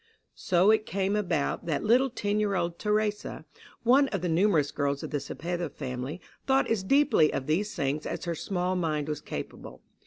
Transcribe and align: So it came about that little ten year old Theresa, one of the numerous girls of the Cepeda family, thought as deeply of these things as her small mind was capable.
So 0.33 0.71
it 0.71 0.87
came 0.87 1.15
about 1.15 1.67
that 1.67 1.83
little 1.83 2.09
ten 2.09 2.39
year 2.39 2.55
old 2.55 2.79
Theresa, 2.79 3.45
one 3.83 4.07
of 4.07 4.21
the 4.21 4.29
numerous 4.29 4.71
girls 4.71 5.03
of 5.03 5.11
the 5.11 5.19
Cepeda 5.19 5.69
family, 5.69 6.19
thought 6.47 6.67
as 6.71 6.81
deeply 6.83 7.31
of 7.31 7.45
these 7.45 7.75
things 7.75 8.07
as 8.07 8.25
her 8.25 8.33
small 8.33 8.75
mind 8.75 9.07
was 9.07 9.21
capable. 9.21 9.83